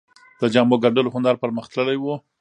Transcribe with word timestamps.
د 0.39 0.43
جامو 0.53 0.75
ګنډلو 0.83 1.13
هنر 1.15 1.35
پرمختللی 1.43 1.97
و 1.99 2.05